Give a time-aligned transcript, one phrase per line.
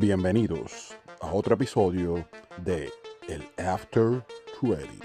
[0.00, 2.90] Bienvenidos a otro episodio de
[3.28, 4.24] El After
[4.58, 5.04] Credit.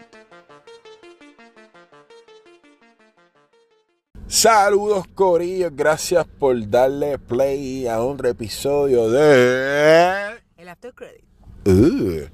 [4.25, 10.37] Saludos Corillo, gracias por darle play a otro episodio de...
[10.55, 11.25] El after credit.
[11.65, 12.29] Uh,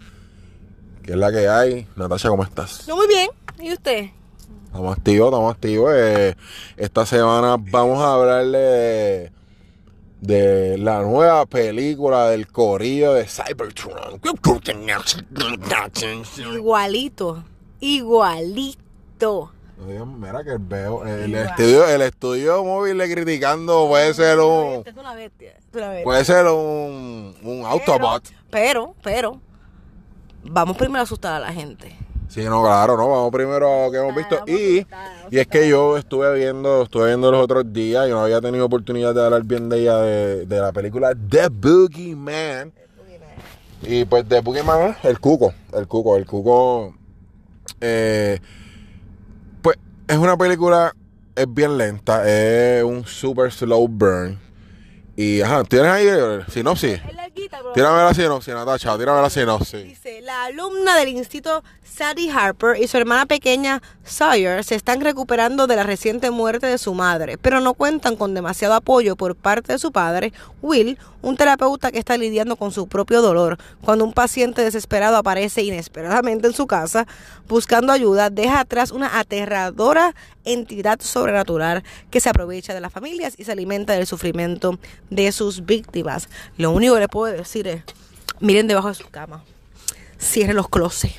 [1.02, 1.88] ¿Qué es la que hay?
[1.96, 2.88] Natasha, ¿cómo estás?
[2.88, 3.32] No, muy bien.
[3.60, 4.12] ¿Y usted?
[4.66, 5.92] Estamos activos, estamos activos.
[5.96, 6.36] Eh,
[6.78, 9.32] esta semana vamos a hablarle de,
[10.22, 14.22] de la nueva película del Corillo de Cybertron.
[16.54, 17.44] Igualito.
[17.80, 19.52] Igualito.
[19.80, 21.48] Mira que veo el Igual.
[21.48, 25.50] estudio, el estudio móvil le criticando puede ser un Esta es una bestia.
[25.58, 26.04] esta es una bestia.
[26.04, 28.24] puede ser un, un Autobot.
[28.52, 29.42] Pero, pero,
[30.44, 31.98] vamos primero a asustar a la gente.
[32.34, 34.36] Sí, no, claro, no, vamos primero a lo que hemos Ah, visto.
[34.36, 34.88] vamos a Y,
[35.32, 38.66] y es que yo estuve viendo, estuve viendo los otros días, yo no había tenido
[38.66, 42.72] oportunidad de hablar bien de ella, de, de la película The Boogeyman.
[43.84, 46.96] Y pues The Boogeyman, el cuco, el cuco, el cuco.
[47.82, 48.40] eh,
[49.62, 50.96] pues es una película,
[51.36, 54.40] es bien lenta, es un super slow burn.
[55.18, 57.02] Y ajá, ¿tienes ahí el sinopsis?
[57.74, 59.84] Tírame la sinopsis, Natacha, tírame la sinopsis.
[59.84, 65.68] Dice, la alumna del instituto Sadie Harper y su hermana pequeña Sawyer se están recuperando
[65.68, 69.74] de la reciente muerte de su madre, pero no cuentan con demasiado apoyo por parte
[69.74, 73.58] de su padre, Will, un terapeuta que está lidiando con su propio dolor.
[73.82, 77.08] Cuando un paciente desesperado aparece inesperadamente en su casa
[77.48, 83.44] buscando ayuda, deja atrás una aterradora entidad sobrenatural que se aprovecha de las familias y
[83.44, 86.30] se alimenta del sufrimiento de sus víctimas.
[86.58, 87.84] Lo único que le puedo decir es,
[88.40, 89.44] miren debajo de su cama
[90.18, 91.16] cierre los closets.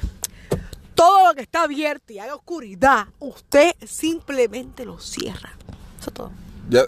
[0.94, 5.56] Todo lo que está abierto y hay oscuridad, usted simplemente lo cierra.
[6.00, 6.30] Eso es todo.
[6.70, 6.84] Ya,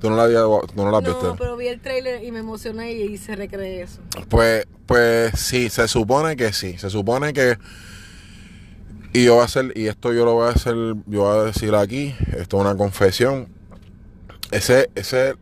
[0.00, 0.42] tú no la, habías-
[0.74, 1.22] tú no la has visto.
[1.22, 4.00] No, pero vi el trailer y me emocioné y se recreé eso.
[4.28, 6.76] Pues, pues sí, se supone que sí.
[6.78, 7.56] Se supone que.
[9.12, 10.74] Y yo voy a hacer, y esto yo lo voy a hacer,
[11.06, 13.48] yo voy a decir aquí, esto es una confesión.
[14.50, 15.36] Ese, ese,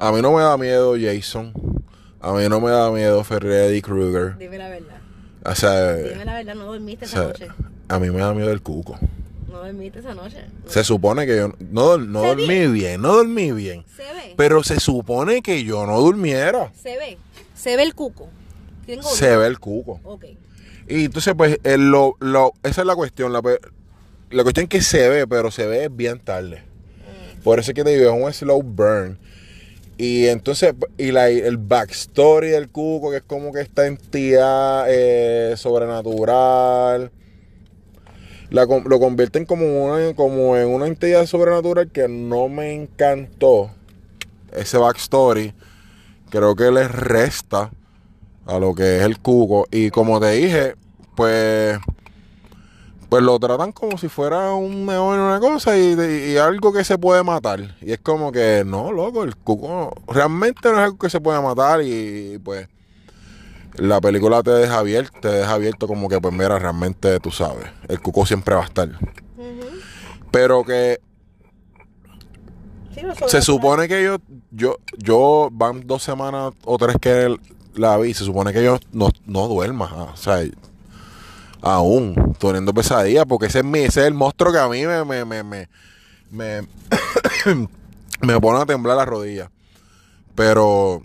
[0.00, 1.52] a mí no me da miedo Jason.
[2.24, 4.38] A mí no me da miedo Freddy Krueger.
[4.38, 4.96] Dime la verdad.
[5.44, 7.48] O sea, Dime la verdad, no dormiste o esa noche.
[7.88, 8.98] a mí me da miedo el cuco.
[9.50, 10.38] No dormiste esa noche.
[10.66, 13.84] Se supone que yo no, no dormí bien, no dormí bien.
[13.94, 14.34] Se ve.
[14.38, 16.72] Pero se supone que yo no durmiera.
[16.82, 17.18] Se ve.
[17.54, 18.28] Se ve el cuco.
[18.86, 20.00] Tengo Se ve el cuco.
[20.02, 20.24] Ok.
[20.88, 23.34] Y entonces, pues, el lo, lo, esa es la cuestión.
[23.34, 23.42] La,
[24.30, 26.62] la cuestión es que se ve, pero se ve bien tarde.
[27.42, 29.18] Por eso es que te digo, es un slow burn.
[29.96, 35.54] Y entonces, y la, el backstory del cuco, que es como que esta entidad eh,
[35.56, 37.12] sobrenatural,
[38.50, 43.70] la, lo convierten como, una, como en una entidad sobrenatural que no me encantó.
[44.52, 45.54] Ese backstory,
[46.30, 47.70] creo que le resta
[48.46, 49.66] a lo que es el cuco.
[49.70, 50.74] Y como te dije,
[51.16, 51.78] pues,
[53.08, 55.94] pues lo tratan como si fuera un neón una cosa y,
[56.32, 57.76] y algo que se puede matar.
[57.80, 61.40] Y es como que, no, loco, el cuco realmente no es algo que se puede
[61.40, 62.68] matar y pues
[63.74, 67.66] la película te deja abierto, te deja abierto como que, pues mira, realmente tú sabes,
[67.88, 68.88] el cuco siempre va a estar.
[70.30, 71.00] Pero que
[72.94, 74.18] Sí, no se supone que yo,
[74.52, 77.36] yo, yo van dos semanas o tres que
[77.74, 80.44] la vi, se supone que yo no, no duerma, ah, o sea,
[81.64, 85.04] aún teniendo pesadillas, porque ese es mi, ese es el monstruo que a mí me,
[85.04, 85.68] me, me, me,
[86.30, 86.60] me,
[88.20, 89.48] me pone a temblar las rodillas.
[90.34, 91.02] Pero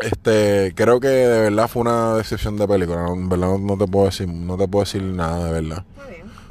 [0.00, 3.78] este, creo que de verdad fue una decepción de película, no, en verdad no, no
[3.78, 5.84] te puedo decir, no te puedo decir nada de verdad.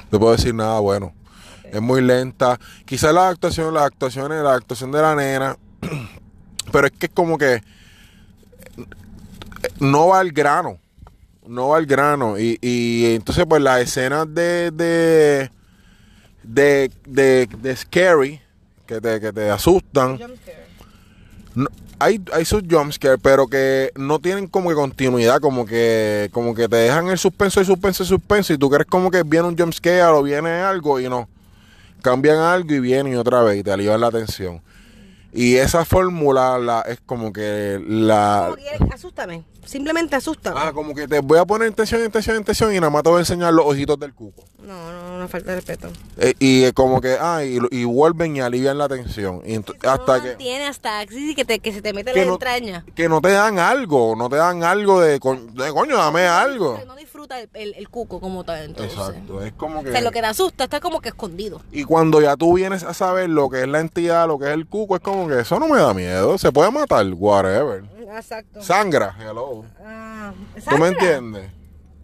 [0.04, 1.12] No te puedo decir nada bueno.
[1.64, 2.58] Es muy lenta.
[2.84, 5.58] Quizás la actuación, las actuaciones, la actuación de la nena.
[6.72, 7.62] Pero es que es como que
[9.80, 10.78] no va al grano.
[11.46, 12.38] No va al grano.
[12.38, 15.50] Y, y entonces, pues las escenas de de,
[16.42, 18.40] de, de, de scary
[18.86, 20.18] que te, que te asustan.
[21.54, 21.68] No,
[21.98, 26.68] hay, hay sus jumpscares, pero que no tienen como que continuidad, como que, como que
[26.68, 29.56] te dejan el suspenso y suspenso y suspenso, y tú crees como que viene un
[29.56, 31.28] jumpscare o viene algo y no.
[32.02, 34.60] Cambian algo y viene y otra vez y te alivian la atención.
[35.36, 38.54] Y esa fórmula la, es como que la...
[38.56, 39.44] Que, Asústame.
[39.66, 40.58] Simplemente asústame.
[40.58, 42.88] Ah, como que te voy a poner en tensión, en tensión, en tensión y nada
[42.88, 44.44] más te voy a enseñar los ojitos del cuco.
[44.66, 45.88] No, no, no falta de respeto.
[46.18, 49.40] Eh, y eh, como que, ah, y, y vuelven y alivian la tensión.
[49.46, 50.30] Y ent- hasta no que...
[50.34, 52.84] Tiene hasta sí, que, te, que se te mete la no- entraña.
[52.96, 56.80] que no te dan algo, no te dan algo de, de coño, dame algo.
[56.84, 58.92] No disfruta el, el- el cuco como tal, entonces.
[58.98, 59.90] Exacto, es como que...
[59.90, 61.62] O sea, lo que te asusta está como que escondido.
[61.70, 64.50] Y cuando ya tú vienes a saber lo que es la entidad, lo que es
[64.54, 67.84] el cuco, es como que eso no me da miedo, se puede matar, whatever.
[68.16, 68.60] exacto.
[68.62, 69.64] Sangra, hello.
[69.84, 70.32] Ah,
[70.68, 71.50] ¿Tú me entiendes?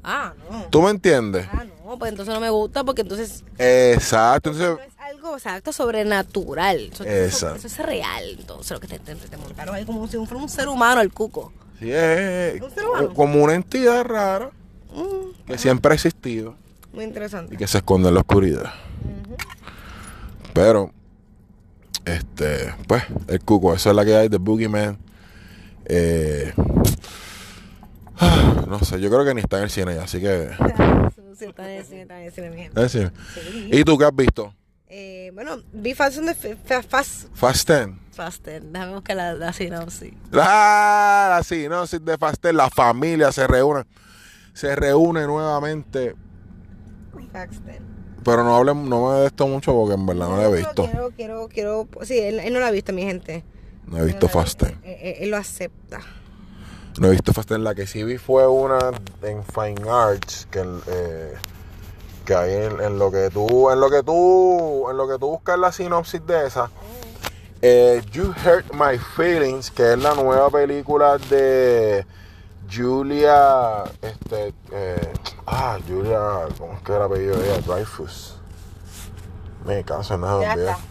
[0.05, 0.65] Ah, no.
[0.71, 1.47] ¿Tú me entiendes?
[1.53, 4.87] Ah, no, pues entonces no me gusta porque entonces Exacto, no entonces...
[4.95, 6.91] es algo exacto sobrenatural.
[6.93, 7.57] Eso, eso- Exacto.
[7.57, 8.37] eso es real.
[8.39, 11.13] Entonces lo que te, te, te montaron ahí como si fuera un ser humano el
[11.13, 11.53] cuco.
[11.79, 13.15] Sí, es ¿Un ser humano?
[13.15, 14.51] como una entidad rara
[14.95, 16.55] Mm, que siempre ha existido
[16.93, 17.55] muy interesante.
[17.55, 18.73] y que se esconde en la oscuridad.
[20.53, 20.91] Pero,
[22.05, 24.99] este, pues, el cuco, esa es la que hay de Boogeyman.
[25.87, 26.53] Eh,
[28.69, 30.51] no sé, yo creo que ni está en el cine ya, así que.
[31.39, 32.89] Sí, está en el cine, está en el cine, mi gente.
[32.89, 33.01] Sí.
[33.71, 34.55] ¿Y tú qué has visto?
[34.95, 37.89] Eh, bueno, vi Fast and the F- Fast Fast 10.
[38.13, 38.73] Fasten.
[38.75, 40.13] Déjame buscar la, la sinopsis.
[40.35, 43.85] Ah, la sinopsis de Fast 10, la familia se reúne.
[44.53, 46.15] Se reúne nuevamente.
[47.33, 47.83] Fasten.
[48.25, 50.85] Pero no hablen, no me de esto mucho porque en verdad no la he visto.
[50.85, 51.89] Quiero, quiero, quiero.
[52.03, 53.45] Sí, él, él no la ha visto, mi gente.
[53.87, 54.73] No he visto Él no la- Fast 10.
[54.73, 56.01] eh, eh, él lo acepta.
[56.99, 57.61] No he visto Fast 10.
[57.61, 58.79] La que sí vi fue una
[59.23, 61.35] en Fine Arts que, eh,
[62.25, 65.29] que hay en, en lo que tú en lo que tú en lo que tú
[65.31, 66.71] buscas la sinopsis de esa.
[67.63, 72.05] eh, you Hurt My Feelings, que es la nueva película de
[72.71, 75.13] Julia, este, eh,
[75.47, 76.19] ah, Julia,
[76.59, 77.61] ¿cómo es que era el apellido de ella?
[77.61, 78.37] Dreyfus.
[79.67, 80.73] Me canso, no se Ya me olvida.
[80.73, 80.85] está.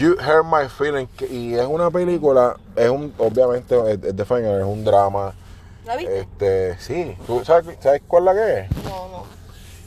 [0.00, 4.22] You Hurt My Feelings, que- y es una película, es un, obviamente, es, es de
[4.22, 5.34] es un drama.
[5.84, 6.20] ¿La viste?
[6.20, 8.84] Este, sí, ¿tú sabes, sabes cuál es la que es?
[8.84, 9.24] no, no.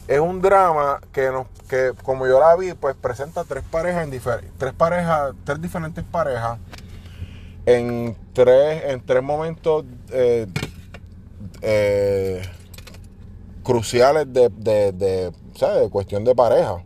[0.07, 4.12] Es un drama que nos, que como yo la vi, pues presenta tres parejas en
[4.12, 6.60] difer- tres parejas, tres diferentes parejas
[7.65, 10.45] en tres, en tres momentos eh,
[11.62, 12.42] eh,
[13.63, 15.81] cruciales de, de, de, ¿sabes?
[15.81, 16.83] de cuestión de pareja.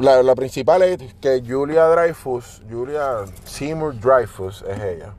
[0.00, 5.14] La, principal es que Julia Dreyfus, Julia Seymour Dreyfus es ella.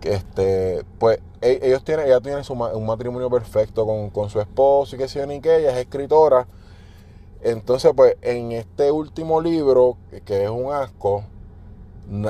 [0.00, 4.96] Que este, pues e- ellos tienen, ella tiene un matrimonio perfecto con, con su esposo
[4.96, 6.48] y que yo ni qué, ella es escritora.
[7.42, 11.22] Entonces, pues, en este último libro, que- que es un asco,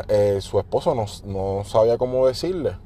[0.08, 2.76] eh, su esposo no, no sabía cómo decirle.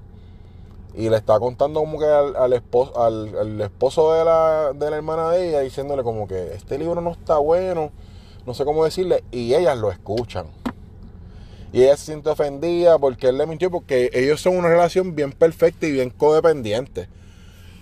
[0.94, 4.90] Y le está contando como que al, al esposo, al, al esposo de la, de
[4.90, 7.90] la hermana de ella, diciéndole como que este libro no está bueno,
[8.50, 10.46] no sé cómo decirle, y ellas lo escuchan.
[11.72, 15.30] Y ella se siente ofendida porque él le mintió, porque ellos son una relación bien
[15.30, 17.08] perfecta y bien codependiente.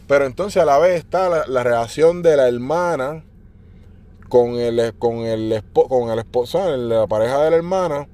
[0.06, 3.24] Pero entonces a la vez está la, la relación de la hermana
[4.28, 8.08] con el, con el, con el esposo, la pareja de la hermana,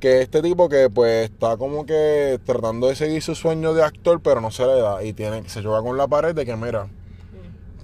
[0.00, 4.20] que este tipo que pues está como que tratando de seguir su sueño de actor,
[4.20, 5.02] pero no se le da.
[5.02, 6.88] Y tiene, se choca con la pared de que, mira,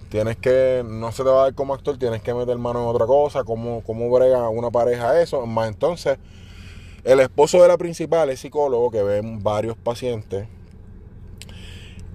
[0.09, 2.87] tienes que, no se te va a dar como actor, tienes que meter mano en
[2.87, 5.45] otra cosa, cómo, cómo brega una pareja eso.
[5.47, 6.19] Más entonces,
[7.05, 10.49] el esposo de la principal es psicólogo que ve varios pacientes.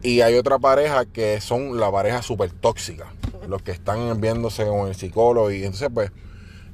[0.03, 3.13] Y hay otra pareja que son la pareja súper tóxica.
[3.47, 5.51] Los que están viéndose con el psicólogo.
[5.51, 6.11] Y entonces, pues,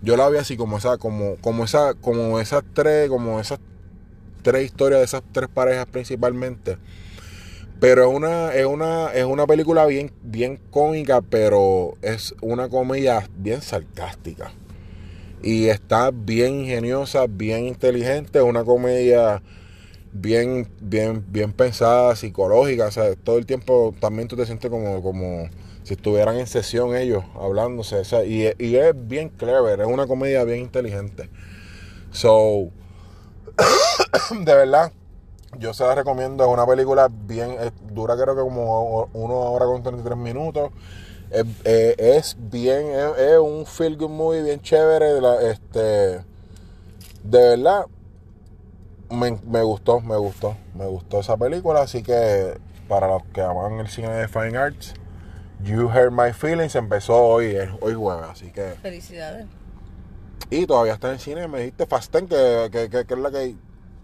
[0.02, 3.60] yo la vi así como esa, como, como esa, como esas tres, como esas
[4.44, 6.78] tres historias de esas tres parejas principalmente.
[7.80, 13.30] Pero es una, es una, es una película bien, bien cómica, pero es una comedia
[13.38, 14.52] bien sarcástica.
[15.44, 19.44] Y está bien ingeniosa, bien inteligente, es una comedia
[20.12, 22.88] bien, bien, bien pensada, psicológica.
[22.88, 25.48] O sea, todo el tiempo también tú te sientes como, como
[25.84, 27.98] si estuvieran en sesión ellos hablándose.
[27.98, 31.30] O sea, y, y es bien clever, es una comedia bien inteligente.
[32.12, 32.72] So,
[34.32, 34.92] de verdad,
[35.60, 36.44] yo se la recomiendo.
[36.46, 40.72] Es una película bien, es- dura creo que como una hora con 33 minutos.
[41.30, 45.14] Es, eh, es bien, es, es un feel good movie bien chévere.
[45.14, 46.24] de la- este, de
[47.58, 47.86] verdad,
[49.10, 51.82] me, me gustó, me gustó, me gustó esa película.
[51.82, 54.94] Así que para los que aman el cine de Fine Arts,
[55.64, 58.26] You Heard My Feelings empezó hoy, hoy jueves.
[58.30, 59.48] Así que, Felicidades.
[60.50, 61.48] y todavía está en el cine.
[61.48, 63.56] Me dijiste Fasten, que, que, que, que es la que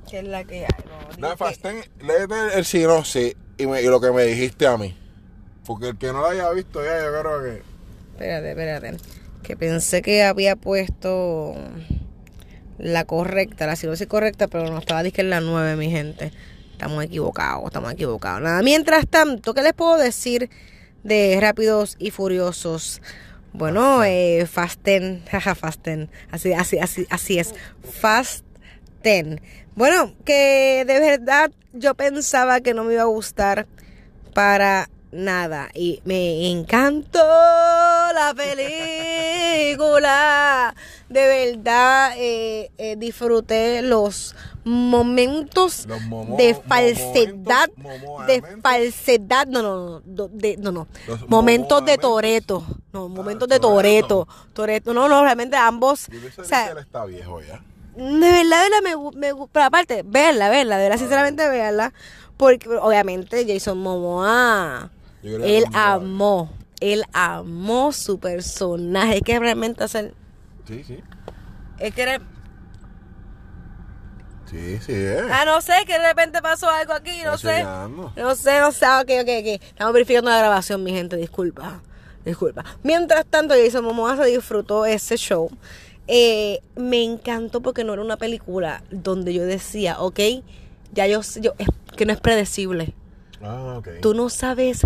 [0.09, 0.67] ¿Qué es la que hay?
[0.85, 4.67] No, No, digo que- Fasten, léete el sinopsis y, me- y lo que me dijiste
[4.67, 4.95] a mí.
[5.65, 7.61] Porque el que no lo haya visto ya, yo creo que.
[8.13, 8.97] Espérate, espérate.
[9.43, 11.53] Que pensé que había puesto
[12.77, 16.31] la correcta, la sinopsis correcta, pero no estaba disque en la 9, mi gente.
[16.71, 18.41] Estamos equivocados, estamos equivocados.
[18.41, 20.49] Nada, mientras tanto, ¿qué les puedo decir
[21.03, 23.01] de Rápidos y Furiosos?
[23.53, 27.53] Bueno, eh, Fasten, jaja, Fasten, así, así, así, así es,
[27.89, 29.39] Fasten.
[29.75, 33.65] Bueno, que de verdad yo pensaba que no me iba a gustar
[34.33, 35.69] para nada.
[35.73, 37.19] Y me encantó
[38.13, 38.33] la
[39.63, 40.75] película.
[41.09, 47.69] De verdad, eh, eh, disfruté los momentos Los momo- de falsedad.
[47.77, 49.47] momentos, De falsedad.
[49.47, 50.27] No, no, no.
[50.29, 50.87] de- no, no.
[51.07, 51.97] Los Momentos de.
[51.97, 52.63] Toreto.
[52.91, 54.27] No, momentos Ah, de Toreto.
[54.53, 54.93] Toreto.
[54.93, 56.07] No, no, realmente ambos.
[56.11, 57.59] Yo O que sea, él está viejo ya.
[57.95, 61.93] De verdad, de verdad, me, me Pero aparte, verla, verla, de verdad, sinceramente, verla.
[62.37, 64.89] Porque obviamente Jason Momoa,
[65.21, 69.17] él es amó, él amó su personaje.
[69.17, 70.13] Es que realmente hacer.
[70.67, 70.99] Sí, sí.
[71.79, 72.19] Es que era-
[74.49, 75.21] Sí, sí, eh.
[75.31, 77.57] Ah, no sé, que de repente pasó algo aquí, no sé.
[77.57, 78.13] llegando.
[78.15, 78.85] No sé, no sé.
[78.85, 79.61] Ah, Ok, ok, ok.
[79.63, 81.81] Estamos verificando la grabación, mi gente, disculpa.
[82.23, 82.63] Disculpa.
[82.83, 85.49] Mientras tanto, Jason Momoa se disfrutó ese show.
[86.07, 90.19] Eh, me encantó porque no era una película donde yo decía, ok,
[90.91, 92.93] ya yo, yo es que no es predecible.
[93.41, 93.87] Ah, ok.
[94.01, 94.81] Tú no sabes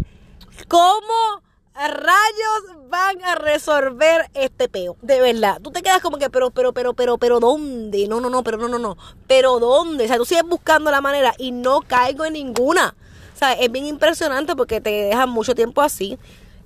[0.68, 1.42] cómo
[1.86, 4.98] rayos van a resolver este peo.
[5.02, 5.60] De verdad.
[5.62, 8.08] Tú te quedas como que, pero, pero, pero, pero, pero, ¿dónde?
[8.08, 8.98] No, no, no, pero no, no, no.
[9.28, 10.06] Pero ¿dónde?
[10.06, 12.96] O sea, tú sigues buscando la manera y no caigo en ninguna.
[13.36, 16.18] O sea, es bien impresionante porque te dejan mucho tiempo así.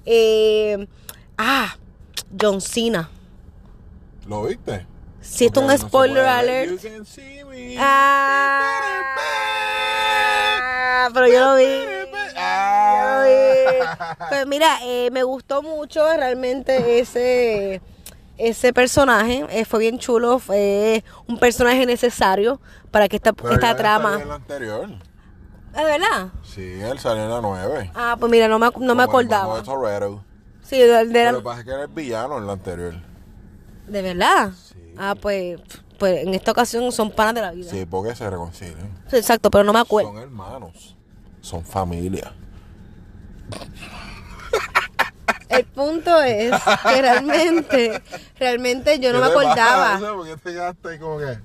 [0.05, 0.87] Eh,
[1.37, 1.75] ah,
[2.39, 3.09] John Cena.
[4.31, 4.87] ¿Lo viste?
[5.19, 6.71] Si esto es un spoiler alert.
[6.71, 7.75] You can see me.
[7.77, 8.69] Ah,
[11.13, 11.65] pero yo lo vi.
[12.37, 13.25] Ah.
[14.29, 17.81] Pues mira, eh, me gustó mucho realmente ese
[18.37, 19.45] ese personaje.
[19.49, 20.39] eh, fue bien chulo.
[20.39, 24.17] Fue un personaje necesario para que esta, Pero esta trama.
[24.21, 24.87] en la anterior.
[25.75, 26.29] ¿Es verdad?
[26.43, 27.91] Sí, él salió en la 9.
[27.95, 29.57] Ah, pues mira, no me, no me acordaba.
[29.57, 30.23] De Toretto.
[30.63, 33.10] Sí, de, lo que pasa es que era el villano en la anterior.
[33.91, 34.51] ¿De verdad.
[34.69, 34.75] Sí.
[34.97, 35.59] Ah, pues,
[35.99, 37.69] pues en esta ocasión son panas de la vida.
[37.69, 39.03] Sí, porque se reconcilian.
[39.11, 40.11] Exacto, pero no me acuerdo.
[40.11, 40.95] Son hermanos.
[41.41, 42.33] Son familia.
[45.49, 46.51] El punto es
[46.83, 48.01] que realmente,
[48.39, 49.93] realmente yo no me ¿Qué te acordaba.
[49.93, 50.13] pasa?
[50.13, 51.39] ¿Por qué te quedaste como que?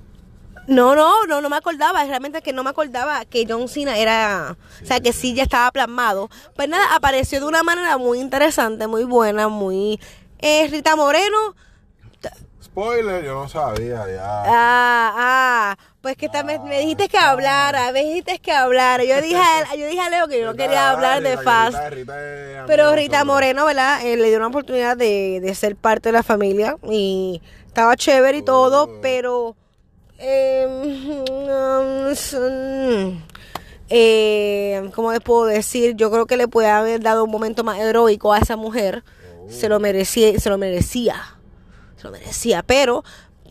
[0.69, 2.05] No, no, no, no me acordaba.
[2.05, 4.57] Realmente que no me acordaba que John Cena era.
[4.83, 6.29] o sea, que sí ya estaba plasmado.
[6.55, 9.99] Pues nada, apareció de una manera muy interesante, muy buena, muy.
[10.39, 11.57] Eh, Rita Moreno.
[12.77, 14.43] Spoiler, yo no sabía ya.
[14.45, 15.77] Ah, ah.
[16.03, 19.03] Pues que también me dijiste que hablara, me dijiste que hablara.
[19.03, 21.79] Yo dije a, yo dije a Leo que yo no quería hablar de Fast.
[22.67, 24.05] Pero Rita Moreno, ¿verdad?
[24.07, 28.37] Eh, le dio una oportunidad de, de ser parte de la familia y estaba chévere
[28.39, 28.99] y todo, Oh.
[29.01, 29.57] pero...
[33.89, 35.95] Eh, ¿Cómo les puedo decir?
[35.97, 39.03] Yo creo que le puede haber dado un momento más heroico a esa mujer.
[39.49, 41.36] Se lo merecía, se lo merecía.
[41.97, 43.05] Se lo merecía, pero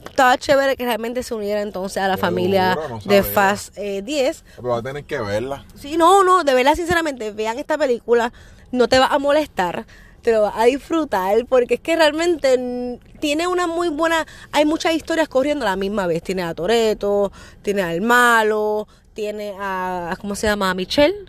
[0.06, 3.24] estaba chévere que realmente se uniera entonces a la Qué familia duro, no de.
[3.24, 4.44] Fast eh, 10.
[4.56, 5.66] Pero va a tener que verla.
[5.76, 8.32] Sí, no, no, de verdad, sinceramente, vean esta película,
[8.72, 9.86] no te va a molestar,
[10.22, 14.94] te lo vas a disfrutar, porque es que realmente tiene una muy buena, hay muchas
[14.94, 20.36] historias corriendo a la misma vez, tiene a Toreto, tiene al malo, tiene a, ¿cómo
[20.36, 20.72] se llama?
[20.72, 21.26] A Michelle,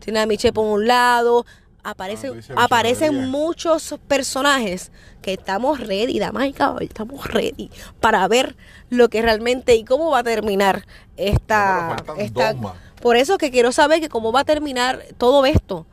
[0.00, 1.46] tiene a Michelle por un lado,
[1.86, 3.30] Ah, aparecen Rodríguez.
[3.30, 4.90] muchos personajes
[5.22, 8.56] que estamos ready, damas y caballeros, estamos ready para ver
[8.90, 12.54] lo que realmente y cómo va a terminar esta, esta
[13.00, 15.86] por eso que quiero saber que cómo va a terminar todo esto.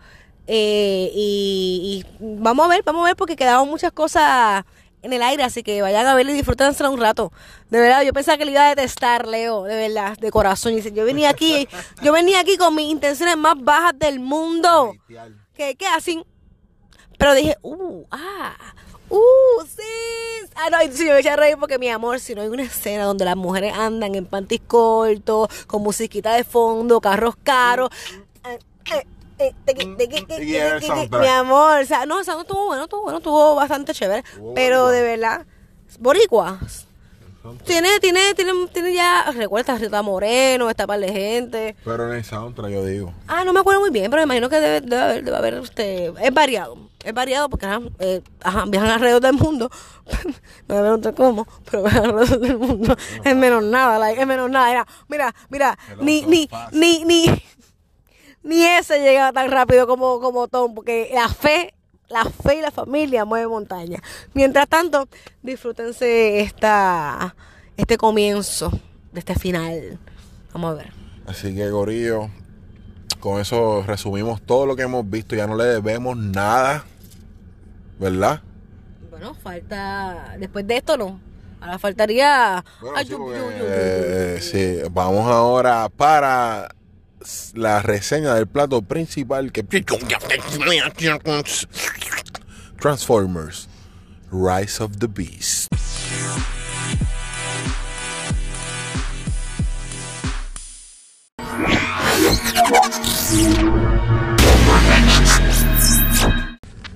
[0.47, 4.65] Eh, y, y vamos a ver, vamos a ver porque quedaban muchas cosas
[5.03, 7.31] en el aire, así que vayan a verla y disfrútensela un rato.
[7.69, 10.73] De verdad, yo pensaba que le iba a detestar, Leo, de verdad, de corazón.
[10.73, 11.67] Y yo venía aquí,
[12.01, 14.95] yo venía aquí con mis intenciones más bajas del mundo.
[15.55, 16.23] Que, que así.
[17.17, 18.55] Pero dije, uh, ah,
[19.09, 20.49] uh, sí.
[20.55, 23.05] Ah, no, sí, me eché a reír porque mi amor, si no hay una escena
[23.05, 27.89] donde las mujeres andan en pantis cortos, con musiquita de fondo, carros caros.
[31.19, 34.23] Mi amor, o sea, no, o sea, no estuvo bueno, estuvo bueno, estuvo bastante chévere.
[34.55, 35.45] Pero de verdad,
[37.65, 41.75] Tiene, tiene, tiene, tiene ya, recuerda, Rita Moreno, esta par de gente.
[41.83, 43.13] Pero en el soundtrack yo digo.
[43.27, 45.53] Ah, no me acuerdo muy bien, pero me imagino que debe, debe haber, debe haber,
[45.55, 46.77] este, es variado.
[47.03, 49.69] Es variado porque ajá, eh, ajá, viajan alrededor del mundo.
[50.67, 52.95] no me pregunto cómo, pero viajan alrededor del mundo.
[53.25, 54.69] Es menos nada, like, es menos nada.
[54.69, 56.73] Mira, mira, mira, ni, ni, fast.
[56.73, 57.25] ni, ni,
[58.43, 61.73] ni ese llega tan rápido como, como Tom, porque la fe,
[62.09, 64.01] la fe y la familia mueve montaña.
[64.33, 65.07] Mientras tanto,
[65.41, 67.35] disfrútense esta,
[67.77, 68.71] este comienzo
[69.11, 69.99] de este final.
[70.53, 70.91] Vamos a ver.
[71.25, 72.29] Así que, Gorillo,
[73.19, 75.35] con eso resumimos todo lo que hemos visto.
[75.35, 76.85] Ya no le debemos nada.
[77.99, 78.41] ¿Verdad?
[79.09, 80.35] Bueno, falta.
[80.37, 81.19] Después de esto, no.
[81.61, 82.65] Ahora faltaría.
[82.81, 83.15] Bueno, Ay, sí,
[83.61, 86.67] eh, sí, vamos ahora para
[87.53, 89.63] la reseña del plato principal que
[92.79, 93.67] Transformers
[94.31, 95.69] Rise of the Beast.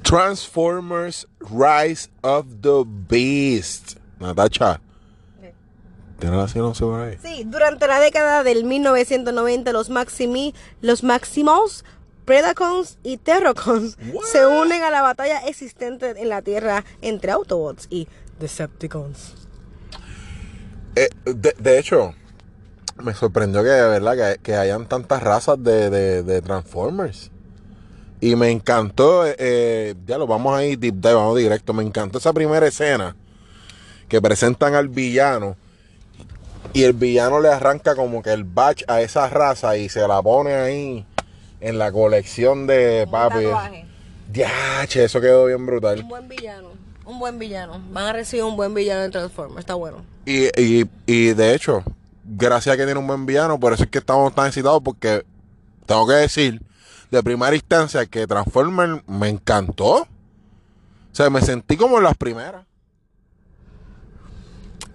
[0.04, 3.98] Transformers Rise of the Beast.
[4.20, 4.80] Natacha.
[6.20, 7.18] ¿Tienes la sinopsis por ahí?
[7.24, 11.86] Sí, durante la década del 1990 los Maximi, los Maximals,
[12.26, 13.98] Predacons y Terracons
[14.32, 18.08] se unen a la batalla existente en la Tierra entre Autobots y
[18.40, 19.36] Decepticons.
[20.96, 22.14] Eh, de, de hecho,
[23.02, 27.32] me sorprendió que verdad que, que hayan tantas razas de, de- de Transformers.
[28.20, 31.72] Y me encantó, eh, eh, ya lo vamos a ir deep dive, vamos directo.
[31.74, 33.16] Me encantó esa primera escena
[34.10, 35.56] que presentan al villano.
[36.74, 40.22] Y el villano le arranca como que el batch a esa raza y se la
[40.22, 41.06] pone ahí
[41.60, 43.46] en la colección de papi.
[44.32, 46.02] Ya, che, eso quedó bien brutal.
[46.02, 46.70] Un buen villano,
[47.06, 47.82] un buen villano.
[47.92, 50.04] Van a recibir un buen villano en Transformers, está bueno.
[50.26, 51.84] Y, y, y de hecho,
[52.24, 55.26] gracias a que tiene un buen villano, por eso es que estamos tan excitados, porque
[55.86, 56.62] tengo que decir,
[57.10, 60.02] de primera instancia, que Transformer me encantó.
[60.02, 60.08] O
[61.14, 62.66] sea, me sentí como en las primeras.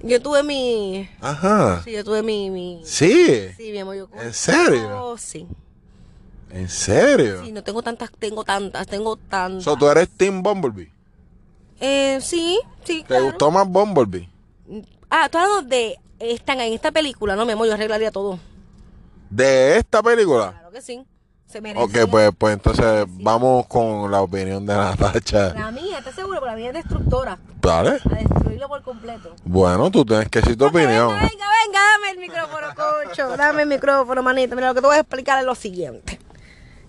[0.02, 1.08] Yo tuve mi...
[1.20, 1.82] Ajá.
[1.84, 2.50] Sí, yo tuve mi...
[2.50, 3.50] mi Sí.
[3.56, 4.08] sí, mi amor, yo...
[4.20, 5.04] ¿En serio?
[5.04, 5.46] Oh, sí.
[6.50, 7.44] ¿En serio?
[7.44, 9.64] Sí, no tengo tantas, tengo tantas, tengo tantas.
[9.64, 10.92] So, ¿Tú eres Team Bumblebee?
[11.80, 13.24] Eh, sí, sí, ¿Te claro.
[13.26, 14.28] gustó más Bumblebee?
[15.08, 15.96] Ah, tú hablando de...
[16.18, 18.38] Están en esta película, no, mi amor, yo arreglaría todo.
[19.28, 20.52] ¿De esta película?
[20.52, 21.04] Claro que sí.
[21.52, 21.84] Se merece.
[21.84, 25.52] Ok, pues, pues entonces vamos con la opinión de Natacha.
[25.54, 26.38] La mía, ¿estás seguro?
[26.40, 27.38] Porque la mía es destructora.
[27.60, 27.90] Dale.
[28.10, 29.34] A destruirlo por completo.
[29.44, 31.08] Bueno, tú tienes que decir tu opinión.
[31.08, 33.36] Venga, venga, venga, dame el micrófono, cocho.
[33.36, 34.54] Dame el micrófono, manita.
[34.54, 36.18] Mira, lo que te voy a explicar es lo siguiente.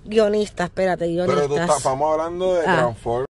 [0.05, 2.75] Guionista, espérate, Pero tú estás, estamos hablando de Ah.
[2.77, 3.27] Transformers.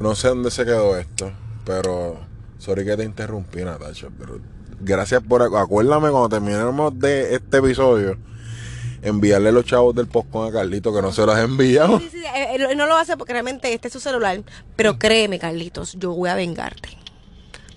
[0.00, 1.30] No sé dónde se quedó esto,
[1.64, 2.18] pero
[2.58, 4.40] sorry que te interrumpí, Natacha, pero
[4.80, 8.16] gracias por acuérdame cuando terminemos de este episodio
[9.02, 11.98] enviarle los chavos del postcón a Carlito que no se los he enviado.
[11.98, 14.40] Sí, sí, eh, él no lo hace porque realmente este es su celular.
[14.76, 16.96] Pero créeme, Carlitos, yo voy a vengarte.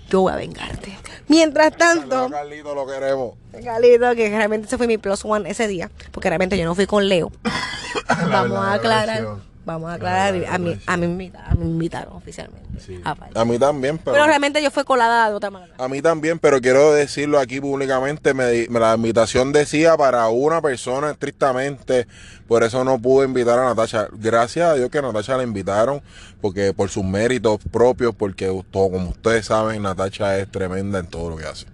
[0.08, 0.96] Yo voy a vengarte.
[1.28, 3.34] Mientras tanto, Carlito lo queremos.
[3.64, 6.86] Carlito, que realmente ese fue mi plus one ese día, porque realmente yo no fui
[6.86, 7.32] con Leo.
[8.30, 9.22] Vamos a aclarar.
[9.22, 9.55] versión.
[9.66, 10.32] Vamos a aclarar.
[10.34, 10.94] La A mí, versión.
[10.94, 12.80] a mí, me invitaron, a mí me invitaron oficialmente.
[12.80, 13.00] Sí.
[13.04, 15.74] A mí también, pero, Pero realmente yo fui colada de otra manera.
[15.76, 21.10] a mí también, pero quiero decirlo aquí públicamente, me, la invitación decía para una persona
[21.10, 22.06] estrictamente,
[22.46, 24.06] por eso no pude invitar a Natacha.
[24.12, 26.00] Gracias a Dios que a Natacha la invitaron,
[26.40, 31.30] porque por sus méritos propios, porque todo, como ustedes saben, Natacha es tremenda en todo
[31.30, 31.66] lo que hace.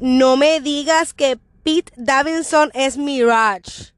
[0.00, 3.91] No me digas que Pete Davidson es Mirage.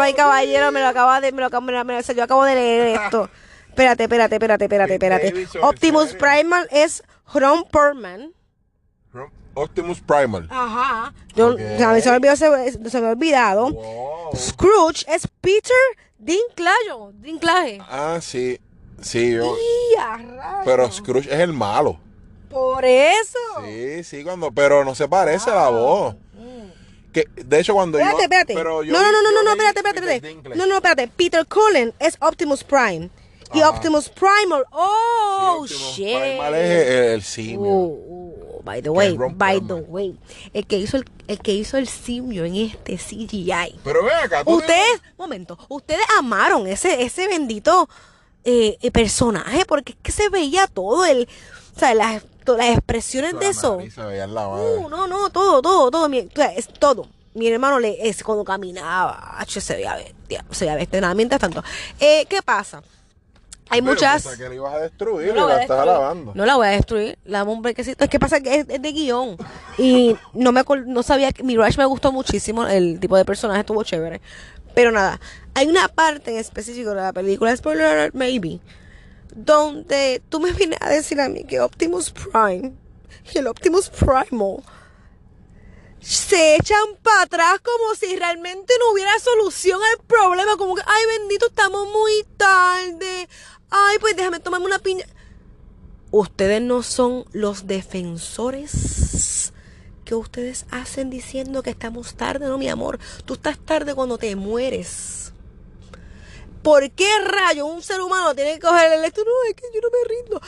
[0.00, 2.24] Dama y caballero, me lo acaba de, me lo, acabo- me lo- me lo- yo
[2.24, 3.28] acabo de leer esto.
[3.68, 5.46] Espérate, espérate, espérate, espérate, espérate.
[5.62, 6.14] Optimus.
[6.14, 7.02] Primal es
[7.34, 8.32] Ron Perlman.
[9.52, 10.46] Optimus Primal.
[10.50, 11.12] Ajá.
[11.34, 11.60] Yo, Ok.
[11.60, 13.70] a mí se me olvidó, se, se me ha olvidado.
[13.72, 14.34] Wow.
[14.36, 15.76] Scrooge es Peter
[16.18, 16.76] Dinklage.
[17.14, 17.78] Dinklage.
[17.88, 18.58] Ah, sí,
[19.02, 19.36] sí.
[20.64, 21.98] Pero Scrooge es el malo.
[22.48, 23.38] Por eso.
[23.64, 26.14] Sí, sí, cuando, pero no se parece la voz.
[27.12, 28.22] Que, de hecho, cuando Espérate, yo.
[28.24, 28.54] espérate.
[28.54, 30.56] pero yo no, no, no, no, yo no, espérate, espérate.
[30.56, 31.08] No, no, espérate.
[31.08, 33.10] Peter Cullen es Optimus Prime.
[33.52, 33.62] Y.
[33.62, 34.64] Optimus Primal.
[34.70, 36.18] Oh, Sí, Optimus shit.
[36.20, 37.68] Primal es el, el simio.
[37.68, 37.98] Oh,
[38.58, 40.16] oh, by the way, by the way,
[40.52, 43.80] el que hizo el, el que hizo el simio en este CGI.
[43.82, 47.88] Pero ven acá, tú Ustedes, momento, ustedes amaron ese, ese bendito
[48.44, 51.28] eh, eh, personaje porque es que se veía todo el,
[51.80, 53.78] sea, las, las expresiones de eso.
[53.92, 54.76] Se veía en la madre.
[54.78, 56.08] Uh, no, no, todo, todo, todo.
[56.08, 57.08] Mi, o sea, es todo.
[57.34, 61.00] Mi hermano le es cuando caminaba, ach, se veía bestia, se veía bestia.
[61.00, 61.62] Nada, mientras tanto,
[62.00, 62.82] eh, ¿qué pasa?
[63.72, 64.26] Hay Pero muchas.
[64.36, 66.32] que la ibas a destruir No y la voy la a estás alabando.
[66.34, 67.16] No la voy a destruir.
[67.24, 68.02] La un brequecito.
[68.02, 69.36] Es que pasa que es, es de guion.
[69.78, 72.66] Y no me no sabía que Mirage me gustó muchísimo.
[72.66, 74.20] El tipo de personaje estuvo chévere.
[74.74, 75.20] Pero nada,
[75.54, 78.60] hay una parte en específico de la película, spoiler alert, maybe,
[79.34, 82.72] donde tú me vienes a decir a mí que Optimus Prime
[83.32, 84.62] y el Optimus Primal
[86.00, 90.56] se echan para atrás como si realmente no hubiera solución al problema.
[90.56, 93.28] Como que, ay, bendito, estamos muy tarde.
[93.70, 95.04] Ay, pues déjame tomarme una piña.
[96.10, 99.52] Ustedes no son los defensores
[100.04, 102.98] que ustedes hacen diciendo que estamos tarde, no, mi amor.
[103.26, 105.32] Tú estás tarde cuando te mueres.
[106.62, 109.24] ¿Por qué rayo un ser humano tiene que coger el electro?
[109.24, 110.40] No, es que yo no me rindo.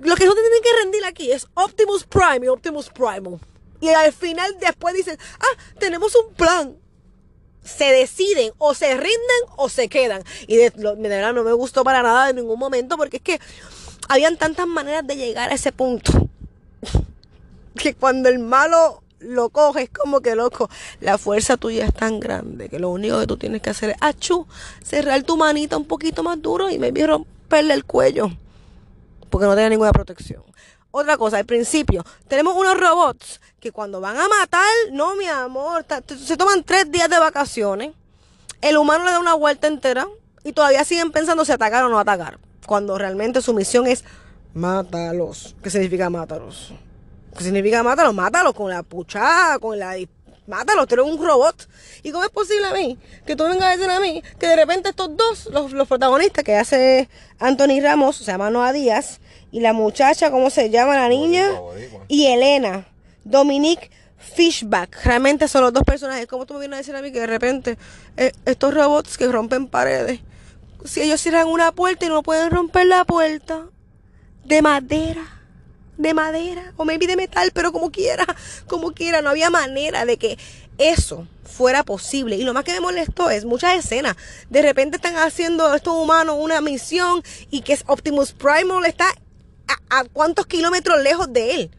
[0.00, 3.38] Lo que no te tienen que rendir aquí es Optimus Prime y Optimus Primal.
[3.80, 6.76] Y al final después dicen, ah, tenemos un plan.
[7.64, 10.24] Se deciden o se rinden o se quedan.
[10.48, 13.40] Y de, de verdad no me gustó para nada en ningún momento porque es que
[14.08, 16.12] habían tantas maneras de llegar a ese punto.
[17.74, 20.68] Que cuando el malo lo coge, es como que loco.
[21.00, 23.96] La fuerza tuya es tan grande que lo único que tú tienes que hacer es,
[24.00, 24.46] achú,
[24.84, 28.30] cerrar tu manita un poquito más duro y me romperle el cuello.
[29.30, 30.42] Porque no tenía ninguna protección.
[30.90, 35.86] Otra cosa, al principio, tenemos unos robots que cuando van a matar, no, mi amor,
[36.06, 37.92] se toman tres días de vacaciones.
[38.60, 40.06] El humano le da una vuelta entera
[40.44, 42.38] y todavía siguen pensando si atacar o no atacar.
[42.66, 44.04] Cuando realmente su misión es
[44.52, 45.56] mátalos.
[45.62, 46.72] ¿Qué significa mátalos?
[47.36, 48.14] ¿Qué significa mátalos?
[48.14, 49.96] Mátalos con la puchada, con la
[50.46, 51.68] mátalos, tú eres un robot.
[52.02, 54.56] ¿Y cómo es posible a mí que tú vengas a decir a mí que de
[54.56, 59.60] repente estos dos, los, los protagonistas que hace Anthony Ramos, se llama Noah Díaz, y
[59.60, 61.48] la muchacha, ¿cómo se llama la niña?
[62.08, 62.86] Y Elena,
[63.24, 65.04] Dominique Fishback.
[65.04, 66.26] Realmente son los dos personajes.
[66.26, 67.78] ¿Cómo tú me vienes a decir a mí que de repente
[68.16, 70.20] eh, estos robots que rompen paredes,
[70.84, 73.66] si ellos cierran una puerta y no pueden romper la puerta
[74.44, 75.41] de madera?
[76.02, 78.26] De madera o maybe de metal, pero como quiera,
[78.66, 80.38] como quiera, no había manera de que
[80.78, 82.36] eso fuera posible.
[82.36, 84.16] Y lo más que me molestó es muchas escenas.
[84.50, 89.06] De repente están haciendo estos humanos una misión y que Optimus Primal está
[89.90, 91.70] a, cuántos kilómetros lejos de él.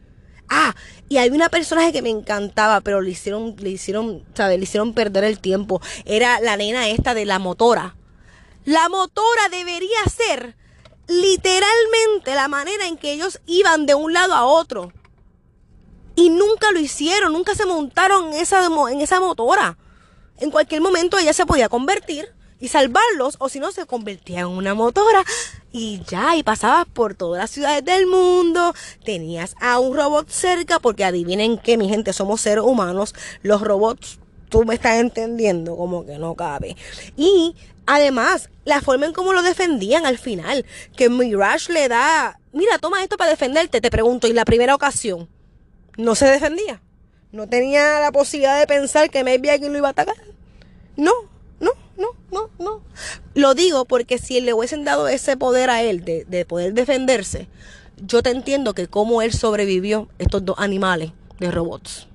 [0.48, 0.74] Ah,
[1.08, 4.58] y hay una personaje que me encantaba, pero le hicieron, le hicieron, ¿sabes?
[4.58, 5.80] Le hicieron perder el tiempo.
[6.04, 7.96] Era la nena esta de la motora.
[8.64, 10.56] La motora debería ser
[11.06, 14.92] literalmente la manera en que ellos iban de un lado a otro.
[16.16, 19.78] Y nunca lo hicieron, nunca se montaron en esa, en esa motora.
[20.38, 22.28] En cualquier momento ella se podía convertir
[22.60, 25.24] y salvarlos, o si no, se convertía en una motora
[25.72, 30.78] y ya, y pasabas por todas las ciudades del mundo, tenías a un robot cerca,
[30.78, 34.18] porque adivinen que mi gente somos seres humanos, los robots,
[34.54, 36.76] tú me estás entendiendo, como que no cabe.
[37.16, 40.64] Y además, la forma en cómo lo defendían al final,
[40.96, 45.28] que Mirage le da, mira, toma esto para defenderte, te pregunto, y la primera ocasión,
[45.96, 46.80] no se defendía.
[47.32, 50.14] No tenía la posibilidad de pensar que maybe alguien lo iba a atacar.
[50.96, 51.10] No,
[51.58, 52.80] no, no, no, no.
[53.34, 57.48] Lo digo porque si le hubiesen dado ese poder a él de, poder defenderse,
[57.96, 62.06] yo te entiendo que cómo él sobrevivió estos dos animales de robots.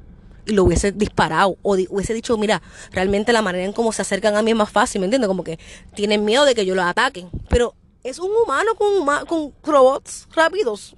[0.50, 4.36] Y lo hubiese disparado o hubiese dicho, mira, realmente la manera en cómo se acercan
[4.36, 5.28] a mí es más fácil, ¿me entiendes?
[5.28, 5.60] Como que
[5.96, 7.30] tienen miedo de que yo los ataquen.
[7.50, 10.96] Pero es un humano con, con robots rápidos.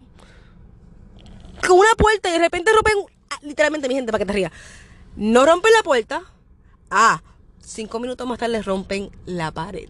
[1.67, 2.93] Con una puerta y de repente rompen,
[3.29, 4.51] ah, literalmente mi gente, para que te rías.
[5.15, 6.23] No rompen la puerta.
[6.89, 7.21] Ah,
[7.63, 9.87] Cinco minutos más tarde rompen la pared.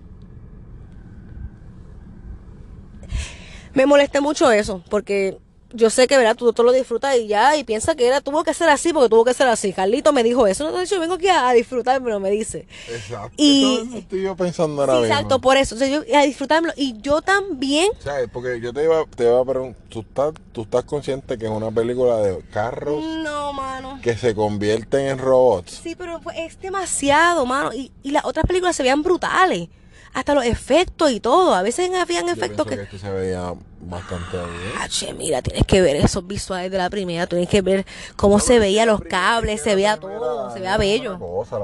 [3.73, 5.39] Me molesté mucho eso, porque
[5.73, 6.35] yo sé que, ¿verdad?
[6.35, 9.09] Tú, todo lo disfrutas y ya, y piensa que era, tuvo que ser así porque
[9.09, 9.73] tuvo que ser así.
[9.73, 12.67] Carlito me dijo eso, no, yo vengo aquí a, disfrutar, pero me dice.
[12.89, 13.33] Exacto.
[13.37, 16.73] Y estoy yo pensando ahora Exacto, por eso, o sea, yo, a disfrutármelo.
[16.77, 17.89] Y yo también.
[17.99, 18.29] ¿Sabes?
[18.31, 21.51] Porque yo te iba, te iba a preguntar, ¿tú estás, ¿tú estás consciente que es
[21.51, 23.03] una película de carros?
[23.03, 23.99] No, mano.
[24.01, 25.81] Que se convierten en robots.
[25.83, 27.73] Sí, pero es demasiado, mano.
[27.73, 29.69] Y, y las otras películas se veían brutales
[30.13, 31.53] hasta los efectos y todo.
[31.53, 32.87] A veces habían efectos que...
[32.87, 32.97] que...
[32.97, 34.73] se veía bastante bien.
[34.79, 38.39] Ah, che, mira, tienes que ver esos visuales de la primera, tienes que ver cómo
[38.39, 41.19] se veía los cables, se veía todo, se veía bello.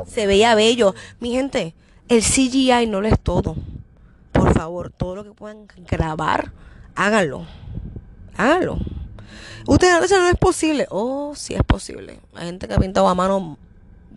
[0.08, 0.96] se veía bello.
[1.20, 1.76] Mi gente,
[2.10, 3.56] el CGI no lo es todo.
[4.32, 6.52] Por favor, todo lo que puedan grabar,
[6.96, 7.46] háganlo.
[8.38, 8.78] Háganlo.
[9.66, 10.88] Ustedes no dicen no es posible.
[10.90, 12.20] Oh, sí es posible.
[12.36, 13.58] Hay gente que ha pintado a mano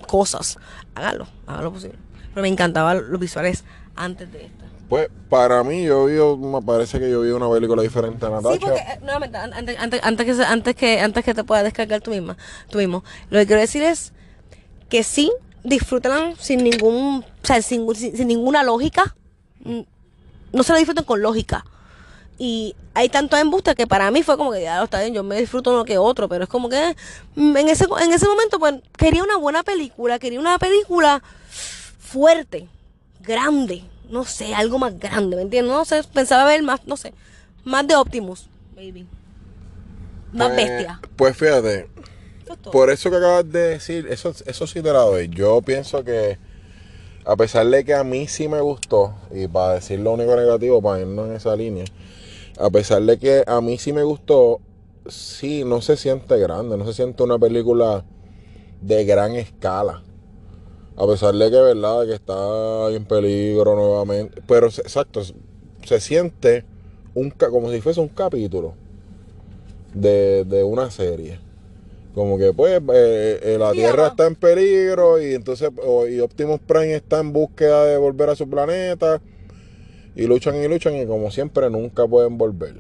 [0.07, 0.59] cosas.
[0.95, 1.99] Háganlo, háganlo posible.
[2.29, 3.64] Pero me encantaban los visuales
[4.05, 4.65] antes de esta?
[4.89, 8.55] Pues para mí, yo vi, me parece que yo vi una película diferente a Natacha.
[8.55, 12.01] Sí, porque, eh, nuevamente, antes, antes, antes, que, antes, que, antes que te puedas descargar
[12.01, 12.37] tú misma,
[12.69, 14.13] tú mismo, lo que quiero decir es
[14.89, 15.31] que sí,
[15.63, 19.15] disfrútenla sin ningún, o sea, sin, sin, ninguna lógica.
[19.63, 19.83] Mm,
[20.53, 21.65] no se la disfruten con lógica.
[22.37, 25.23] Y hay tanto embuste que para mí fue como que ya lo está bien, yo
[25.23, 26.97] me disfruto uno que otro, pero es como que
[27.37, 31.23] mm, en ese, en ese momento pues quería una buena película, quería una película
[31.99, 32.67] fuerte,
[33.22, 35.72] grande, no sé, algo más grande, ¿me entiendes?
[35.72, 37.12] No sé, pensaba ver más, no sé,
[37.64, 39.06] más de Optimus, baby.
[40.33, 41.00] Más pues, bestia.
[41.16, 41.88] Pues fíjate,
[42.72, 45.28] por eso que acabas de decir, eso, eso sí te la doy.
[45.28, 46.38] Yo pienso que,
[47.24, 50.80] a pesar de que a mí sí me gustó, y para decir lo único negativo,
[50.83, 51.85] para irnos en esa línea,
[52.59, 54.61] a pesar de que a mí sí me gustó,
[55.06, 58.04] sí, no se siente grande, no se siente una película
[58.80, 60.02] de gran escala.
[60.96, 64.42] A pesar de que, verdad, que está en peligro nuevamente.
[64.46, 65.22] Pero, exacto,
[65.85, 66.64] se siente
[67.14, 68.74] un, como si fuese un capítulo.
[69.94, 71.38] de, de una serie.
[72.14, 74.11] Como que pues eh, eh, la Sí, Tierra ajá.
[74.12, 75.70] está en peligro y entonces
[76.11, 79.20] y Optimus Prime está en búsqueda de volver a su planeta
[80.16, 82.74] y luchan y luchan y como siempre nunca pueden volver.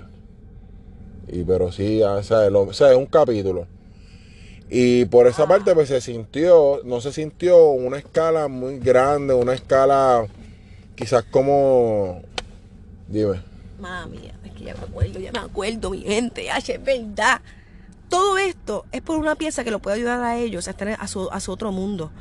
[1.28, 3.66] Y pero sí, o sea, lo- o sea, es un capítulo.
[4.70, 9.52] Y por esa parte pues se sintió, no se sintió una escala muy grande, una
[9.52, 10.24] escala
[10.94, 12.22] quizás como
[13.08, 13.42] dime.
[13.80, 17.40] Mami, es que ya me acuerdo, ya me acuerdo, mi gente, es verdad.
[18.08, 21.06] Todo esto es por una pieza que lo puede ayudar a ellos a estar a
[21.08, 22.12] su, a su otro mundo.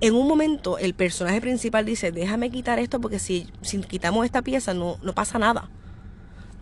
[0.00, 4.42] En un momento, el personaje principal dice, déjame quitar esto porque si, si quitamos esta
[4.42, 5.68] pieza no, no pasa nada.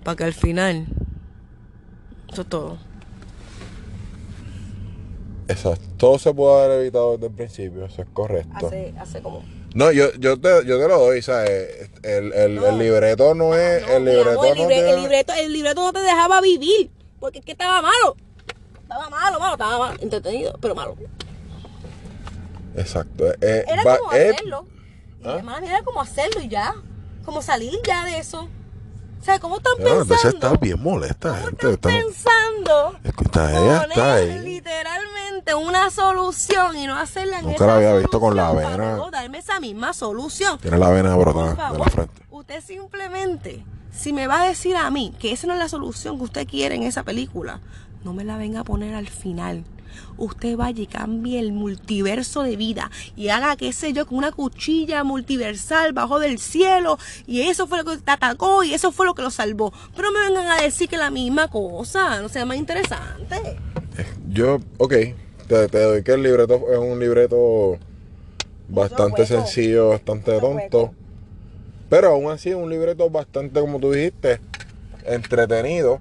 [0.05, 0.87] Para que al final...
[2.33, 2.79] Eso es todo.
[5.49, 5.85] Exacto.
[5.97, 8.67] Todo se pudo haber evitado desde el principio, eso es correcto.
[8.67, 9.43] Hace, hace como...
[9.75, 11.91] No, yo, yo, te, yo te lo doy, ¿sabes?
[12.03, 12.67] El, el, No.
[12.67, 13.83] el libreto no es.
[13.87, 16.41] No, el libreto amor, el, no libre- te- el libreto, el libreto no te dejaba
[16.41, 16.91] vivir.
[17.21, 18.17] Porque es que estaba malo.
[18.83, 19.99] Estaba malo, malo, estaba malo.
[20.01, 20.97] Entretenido, pero malo.
[22.77, 23.27] Exacto.
[23.41, 24.67] eh, Era va- como es- hacerlo.
[25.23, 25.33] Y ¿Ah?
[25.35, 26.75] además, era como hacerlo y ya.
[27.25, 28.49] Como salir ya de eso.
[29.27, 30.15] Sea, ¿cómo están Bueno, pensando?
[30.15, 31.73] entonces está bien molesta, ¿Cómo gente.
[31.73, 32.99] están pensando?
[33.03, 34.39] Escucha, ella está ahí.
[34.39, 38.77] literalmente una solución y no hacerla en Nunca esa la había visto con la vena.
[38.77, 40.59] luego darme esa misma solución.
[40.61, 42.23] Tiene la vena brotada de la frente.
[42.31, 46.19] usted simplemente, si me va a decir a mí que esa no es la solución
[46.19, 47.61] que usted quiere en esa película,
[48.05, 49.65] no me la venga a poner al final.
[50.17, 54.33] Usted vaya y cambie el multiverso de vida y haga, qué sé yo, con una
[54.33, 59.07] cuchilla multiversal bajo del cielo y eso fue lo que te atacó y eso fue
[59.07, 59.73] lo que lo salvó.
[59.95, 63.37] Pero no me vengan a decir que la misma cosa, no sea más interesante.
[64.29, 64.95] Yo, ok,
[65.49, 67.79] te, te doy que el libreto es un libreto
[68.69, 70.93] bastante sencillo, bastante tonto.
[71.89, 74.41] Pero aún así un libreto bastante, como tú dijiste,
[75.05, 76.01] entretenido.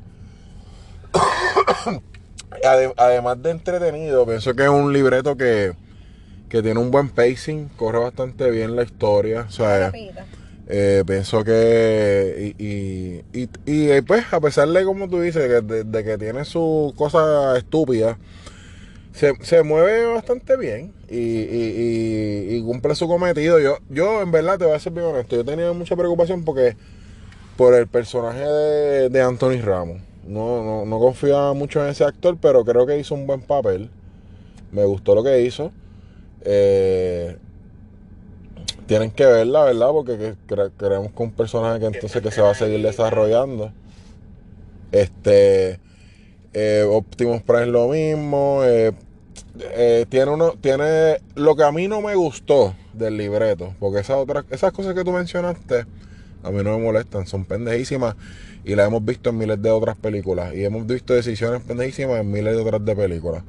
[2.64, 5.74] Ade- Además de entretenido, pienso que es un libreto que,
[6.50, 9.46] que tiene un buen pacing, corre bastante bien la historia.
[9.48, 9.88] O sea,
[10.68, 12.56] eh, pienso que.
[12.58, 16.04] Y, y, y- y, eh, pues, a pesar de, como tú dices, que, de, de
[16.04, 18.18] que tiene sus cosas estúpidas,
[19.14, 23.60] se, se mueve bastante bien y, y- y- y cumple su cometido.
[23.60, 26.76] Yo, yo, en verdad, te voy a ser bien honesto, yo tenía mucha preocupación porque
[27.58, 30.02] por el personaje de, de Anthony Ramos.
[30.28, 33.90] No, no, no confiaba mucho en ese actor, pero creo que hizo un buen papel.
[34.72, 35.72] Me gustó lo que hizo.
[36.42, 37.38] Eh,
[38.88, 39.90] tienen que verla, ¿verdad?
[39.92, 43.72] Porque que- cre- creemos que un personaje que entonces que se va a seguir desarrollando.
[44.92, 45.80] Este
[46.54, 48.62] eh, Optimus Prime lo mismo.
[48.64, 48.94] eh,
[49.60, 54.18] eh, tiene uno, tiene lo que a mí no me gustó del libreto, porque esas
[54.18, 55.86] otras, esas cosas que tú mencionaste
[56.46, 58.16] a mí no me molestan, son pendejísimas
[58.64, 62.32] y las hemos visto en miles de otras películas y hemos visto decisiones pendejísimas en
[62.32, 63.44] miles de otras de películas.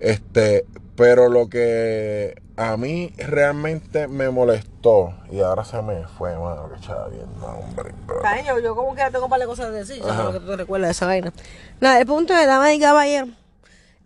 [0.00, 0.64] Este,
[0.96, 6.80] pero lo que a mí realmente me molestó y ahora se me fue, mano, que
[6.80, 7.94] chaval, no, hombre.
[8.06, 10.46] pero- Yo, yo como que tengo un par de cosas de decir, lo que tú
[10.46, 11.32] te recuerdas de esa vaina.
[11.80, 13.28] Nada, el punto de dama y caballero.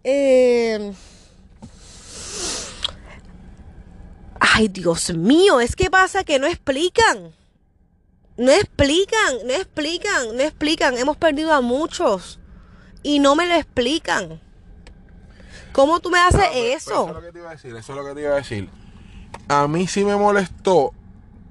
[0.05, 0.93] Eh...
[4.39, 7.33] Ay, Dios mío, es que pasa que no explican.
[8.39, 10.97] No explican, no explican, no explican.
[10.99, 12.39] Hemos perdido a muchos
[13.03, 14.41] y no me lo explican.
[15.73, 17.07] ¿Cómo tú me haces Ah, pues, eso?
[17.07, 18.33] pues, Eso es lo que te iba a decir, eso es lo que te iba
[18.33, 18.69] a decir.
[19.49, 20.93] A mí sí me molestó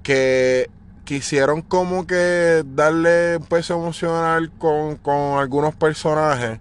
[0.02, 0.68] que
[1.04, 6.58] quisieron como que darle un peso emocional con, con algunos personajes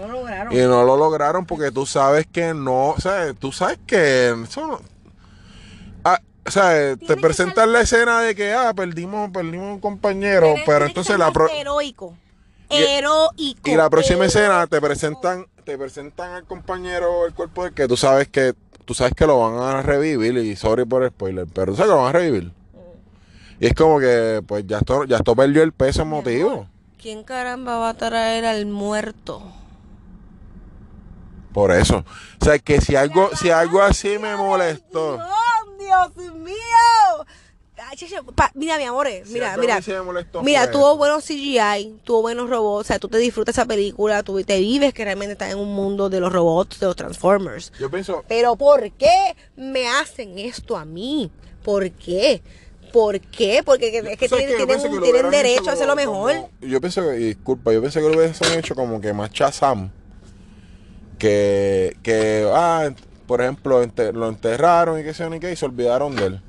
[0.00, 0.52] No lo lograron.
[0.52, 4.66] y no lo lograron porque tú sabes que no, o sea, tú sabes que eso
[4.66, 4.80] no...
[6.46, 10.84] O sea, te que presentan la escena de que, ah, perdimos, perdimos un compañero, pero
[10.86, 11.30] entonces la...
[11.32, 12.14] pro- Heroico.
[12.68, 13.68] Heroico.
[13.70, 17.96] Y la próxima escena te presentan, te presentan al compañero el cuerpo del que tú
[17.96, 18.54] sabes que
[18.84, 21.90] tú sabes que lo van a revivir y sorry por el spoiler, pero tú sabes
[21.90, 22.52] que lo van a revivir.
[23.60, 26.66] Y es como que pues ya esto, ya esto perdió el peso emotivo.
[27.00, 29.42] ¿Quién caramba va a traer al muerto?
[31.52, 32.04] Por eso.
[32.40, 35.18] O sea que si algo, si algo así me molestó.
[36.16, 37.26] Dios, mío.
[37.76, 37.96] Ay,
[38.36, 39.80] pa- mira, mi amor, Si mira, mira.
[39.84, 43.56] me molestó Mira, fue tuvo buenos CGI, tuvo buenos robots, o sea, tú te disfrutas
[43.58, 46.86] esa película, tú te vives que realmente estás en un mundo de los robots, de
[46.86, 47.72] los Transformers.
[47.80, 51.32] Yo pienso, Pero ¿por qué me hacen esto a mí?
[51.64, 52.42] ¿Por qué?
[52.92, 53.62] ¿Por qué?
[53.64, 54.62] Porque que- es que ¿sabes tienen, qué?
[54.62, 56.36] Yo tienen, pienso que lo tienen hubieran derecho hecho a hacer lo como- mejor.
[56.36, 59.30] como- yo pienso que, y disculpa, yo pensé que lo hubiesen hecho como que más
[59.32, 59.90] Shazam.
[61.18, 62.90] Que, que, ah,
[63.26, 66.26] por ejemplo, ente- lo enterraron y qué sé yo ni qué, y se olvidaron de
[66.26, 66.40] él.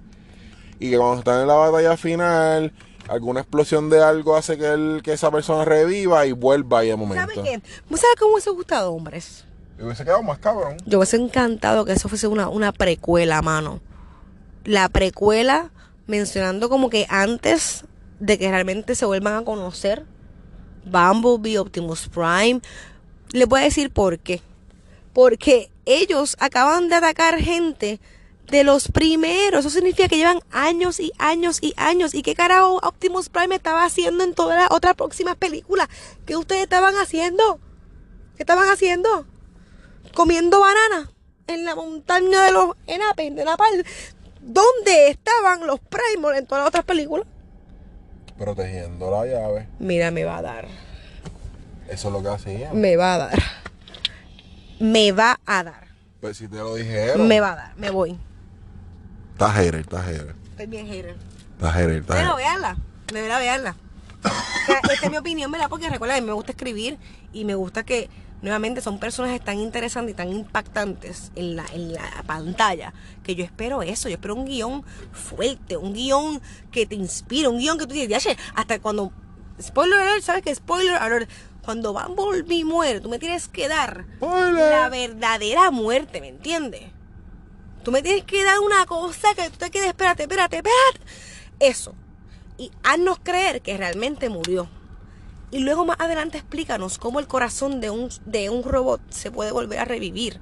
[0.79, 2.73] Y que cuando están en la batalla final,
[3.07, 6.93] alguna explosión de algo hace que, el, que esa persona reviva y vuelva ahí de
[6.93, 7.43] ¿Sabes momento.
[7.43, 7.61] qué?
[7.89, 9.45] ¿Vos sabés cómo hubiese gustado, hombres?
[9.79, 10.77] Y hubiese quedado más cabrón.
[10.85, 13.79] Yo hubiese encantado que eso fuese una, una precuela, mano.
[14.63, 15.71] La precuela
[16.07, 17.85] mencionando como que antes
[18.19, 20.05] de que realmente se vuelvan a conocer
[20.85, 22.61] Bumblebee, Optimus Prime.
[23.31, 24.41] Les voy a decir por qué.
[25.13, 27.99] Porque ellos acaban de atacar gente
[28.49, 29.61] de los primeros.
[29.61, 32.13] Eso significa que llevan años y años y años.
[32.13, 35.87] ¿Y qué carajo Optimus Prime estaba haciendo en todas las otras próximas películas?
[36.25, 37.59] ¿Qué ustedes estaban haciendo?
[38.35, 39.25] ¿Qué estaban haciendo?
[40.13, 41.11] Comiendo banana
[41.47, 43.85] en la montaña de los Enapes, de Napal.
[44.41, 47.27] ¿Dónde estaban los Primos en todas las otras películas?
[48.37, 49.67] Protegiendo la llave.
[49.79, 50.67] Mira, me va a dar.
[51.89, 52.79] Eso es lo que hacían.
[52.79, 53.39] Me va a dar.
[54.79, 55.87] Me va a dar.
[56.21, 57.27] Pues si te lo dijeron.
[57.27, 57.75] Me va a dar.
[57.77, 58.17] Me voy.
[59.33, 60.35] Está hater, está hater.
[60.51, 61.15] Estoy bien hater.
[61.55, 62.37] Está hater, está Pero hater.
[62.45, 62.77] veanla.
[63.11, 63.75] De verdad, veanla.
[64.23, 65.69] O sea, esta es mi opinión, ¿verdad?
[65.69, 66.97] Porque recuerda, a mí me gusta escribir
[67.31, 68.09] y me gusta que
[68.41, 73.43] nuevamente son personajes tan interesantes y tan impactantes en la, en la pantalla que yo
[73.43, 74.09] espero eso.
[74.09, 78.35] Yo espero un guion fuerte, un guion que te inspire, un guion que tú dices,
[78.55, 79.11] hasta cuando.
[79.61, 80.53] Spoiler alert, ¿sabes qué?
[80.53, 81.29] Spoiler alert.
[81.65, 84.05] Cuando Bumblebee muere, tú me tienes que dar
[84.53, 86.83] la verdadera muerte, ¿me entiendes?
[87.83, 90.99] Tú me tienes que dar una cosa que tú te quedes, espérate, espérate, espérate.
[91.59, 91.93] Eso.
[92.57, 94.69] Y haznos creer que realmente murió.
[95.51, 99.51] Y luego más adelante explícanos cómo el corazón de un, de un robot se puede
[99.51, 100.39] volver a revivir.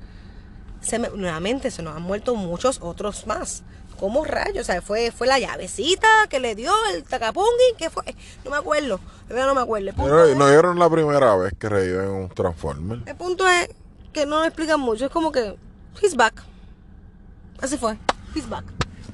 [0.81, 3.63] Se me- nuevamente se nos han muerto muchos otros más.
[4.03, 4.63] ¿Cómo rayos?
[4.63, 8.03] O sea, fue, fue la llavecita que le dio el tacapungi, ¿qué fue?
[8.43, 8.99] No me acuerdo.
[9.29, 9.87] No me acuerdo.
[9.91, 12.99] El Pero no dieron la primera vez que reviven un Transformer.
[13.05, 13.69] el punto es
[14.11, 15.05] que no lo explican mucho.
[15.05, 15.55] Es como que,
[16.01, 16.43] he's back.
[17.61, 17.97] Así fue.
[18.35, 18.65] He's back.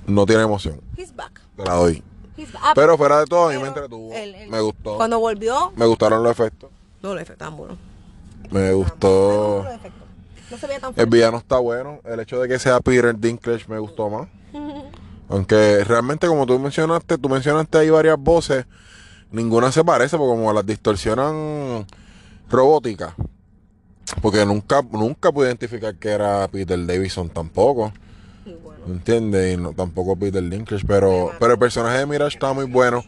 [0.08, 0.82] No tiene emoción.
[0.97, 1.39] He's back.
[1.56, 2.04] Te la doy.
[2.36, 2.63] He's back.
[2.65, 4.12] Ah, Pero fuera de todo, a mí me entretuvo.
[4.12, 4.97] el- el- Me gustó.
[4.97, 6.71] Cuando volvió, Me gustaron los efectos.
[7.04, 7.78] no le efectos tan bueno.
[8.49, 9.62] Me gustó.
[9.65, 10.08] Los efectos.
[10.49, 11.15] No se veía tan El fuerte.
[11.15, 11.99] villano está bueno.
[12.06, 14.28] El hecho de que sea Peter Dinklage me gustó más.
[15.29, 18.65] Aunque realmente, como tú mencionaste, tú mencionaste ahí varias voces.
[19.31, 21.85] Ninguna se parece porque como las distorsionan
[22.49, 23.13] robóticas.
[24.21, 27.93] Porque nunca, nunca pude identificar que era Peter Davison tampoco.
[28.43, 28.85] Y bueno.
[28.87, 29.53] ¿Entiendes?
[29.53, 30.83] Y no, tampoco Peter Dinklage.
[30.87, 33.03] Pero, pero el personaje de Mirage está muy bueno.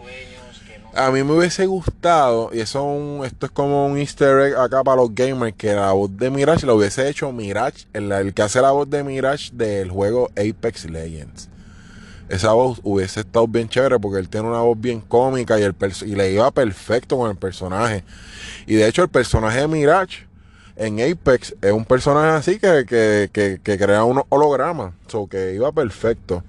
[0.93, 4.84] A mí me hubiese gustado, y eso un- esto es como un easter egg acá
[4.84, 8.41] para los gamers, que la voz de Mirage lo hubiese hecho Mirage, el, el que
[8.41, 11.47] hace la voz de Mirage del juego Apex Legends.
[12.32, 15.76] Esa voz hubiese estado bien chévere porque él tiene una voz bien cómica y, el
[16.06, 18.04] y le iba perfecto con el personaje.
[18.65, 20.28] Y de hecho el personaje de Mirage
[20.78, 24.94] en Apex es un personaje así que, que, que, que crea unos hologramas.
[25.08, 26.44] So que iba perfecto.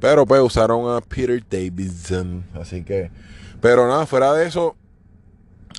[0.00, 2.44] Pero pues usaron a Peter Davidson.
[2.54, 3.10] Así que.
[3.60, 4.76] Pero nada, fuera de eso.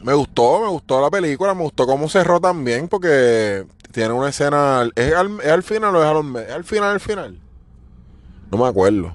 [0.03, 4.89] Me gustó, me gustó la película, me gustó cómo cerró también, porque tiene una escena.
[4.95, 7.39] ¿Es al, es al final o es, a los me- es al final, al final?
[8.51, 9.13] No me acuerdo.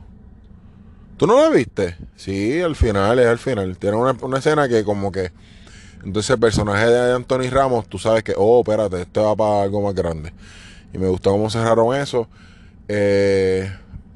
[1.16, 1.96] ¿Tú no la viste?
[2.16, 3.77] Sí, al final, es al final.
[3.79, 5.33] Tiene una, una escena que como que...
[6.05, 9.81] Entonces el personaje de Anthony Ramos, tú sabes que, oh, espérate, este va para algo
[9.83, 10.33] más grande.
[10.92, 12.29] Y me gustó cómo cerraron eso.
[12.88, 13.72] Eh,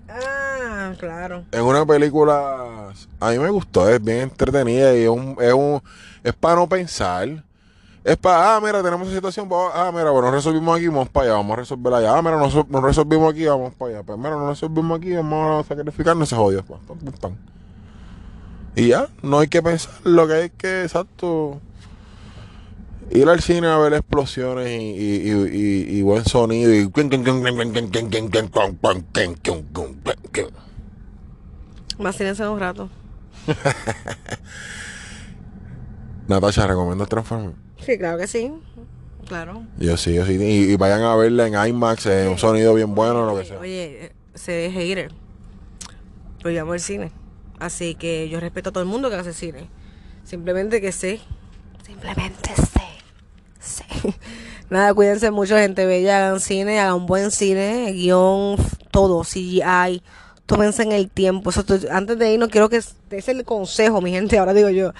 [0.08, 1.44] Ah, claro.
[1.52, 5.82] es una película, a mí me gustó, es bien entretenida y es un, es un,
[6.24, 7.44] es para no pensar.
[8.08, 11.34] Es para, ah, mira, tenemos esa situación, ah, mira, bueno, resolvimos aquí, vamos para allá,
[11.34, 12.16] vamos a resolverla allá.
[12.16, 14.02] Ah, mira, nos, nos resolvimos aquí, vamos para allá.
[14.02, 16.30] Pues mira, no resolvimos aquí, vamos a sacrificarnos.
[16.64, 17.32] Pam, pam, pam, pam.
[18.76, 21.60] Y ya, no hay que pensar, lo que hay que, exacto,
[23.10, 26.88] ir al cine a ver explosiones y, y, y, y- buen sonido y...
[31.98, 32.88] Vacílense un rato.
[36.28, 37.67] Natasha, ¿recomiendo Transformers?
[37.84, 38.52] Sí, claro que sí.
[39.26, 39.64] Claro.
[39.78, 40.38] Yo sí, yo sí.
[40.40, 43.58] Y, y vayan a verla en IMAX, en un sonido bien bueno, lo que sea.
[43.58, 45.12] Oye, eh, sé de hater.
[46.38, 47.12] Pero yo amo el cine.
[47.58, 49.68] Así que yo respeto a todo el mundo que hace cine.
[50.24, 51.20] Simplemente que sé.
[51.84, 52.82] Simplemente sé.
[53.60, 53.84] Sé.
[54.70, 56.18] Nada, cuídense mucho, gente bella.
[56.28, 58.56] Hagan cine, hagan buen cine, guion,
[58.90, 60.02] todo, CGI.
[60.46, 61.50] Tómense en el tiempo.
[61.50, 64.38] Eso, antes de irnos, quiero que ese es el consejo, mi gente.
[64.38, 64.92] Ahora digo yo.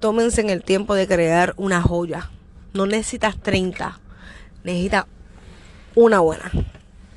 [0.00, 2.30] Tómense en el tiempo de crear una joya.
[2.74, 3.98] No necesitas 30.
[4.64, 5.06] Necesitas
[5.94, 6.50] una buena.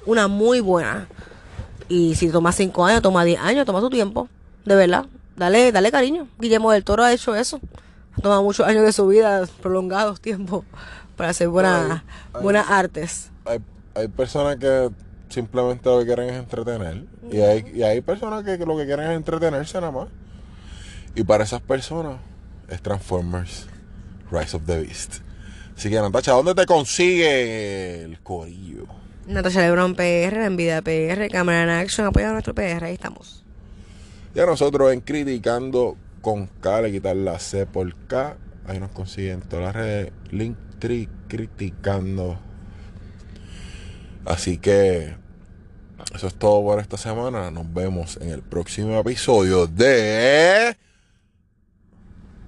[0.05, 1.07] Una muy buena.
[1.89, 4.29] Y si toma 5 años, toma 10 años, toma tu tiempo.
[4.65, 5.05] De verdad.
[5.35, 6.27] Dale, dale cariño.
[6.39, 7.59] Guillermo del Toro ha hecho eso.
[8.17, 10.65] Ha tomado muchos años de su vida, prolongados tiempos,
[11.15, 12.03] para hacer buenas,
[12.41, 13.31] buenas artes.
[13.45, 13.59] Hay,
[13.95, 14.89] hay personas que
[15.29, 17.05] simplemente lo que quieren es entretener.
[17.31, 20.07] Y hay, y hay personas que, que lo que quieren es entretenerse nada más.
[21.15, 22.17] Y para esas personas
[22.69, 23.67] es Transformers
[24.31, 25.17] Rise of the Beast.
[25.75, 28.85] Así que Natacha, ¿dónde te consigue el corillo?
[29.27, 33.43] Natasha Lebron PR, la Envidia PR, Cámara en Action, apoya a nuestro PR, ahí estamos.
[34.33, 38.37] Y a nosotros en Criticando con K, le quitar la C por K.
[38.67, 40.11] Ahí nos consiguen todas las redes.
[40.31, 42.39] Linktree Criticando.
[44.25, 45.15] Así que
[46.13, 47.51] eso es todo por esta semana.
[47.51, 50.75] Nos vemos en el próximo episodio de.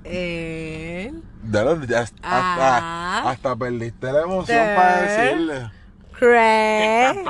[0.03, 3.17] Dale, ya hasta, Ah.
[3.17, 5.71] hasta, hasta perdiste la emoción De- para decirle.
[6.19, 7.25] Craig.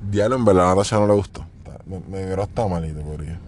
[0.00, 1.44] Diablo, en verdad a Natasha no le gustó.
[1.86, 3.38] Me, me miró hasta malito por ahí.